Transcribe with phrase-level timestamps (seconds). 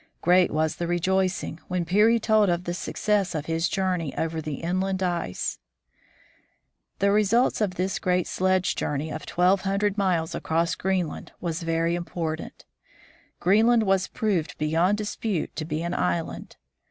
[0.21, 4.55] Great was the rejoicing when Peary told of the success of his journey over the
[4.55, 5.59] inland ice.
[6.97, 11.51] The results of this great sledge journey of twelve hun dred miles across Greenland were
[11.51, 12.65] very important.
[13.39, 16.57] Green land was proved beyond dispute to be an island.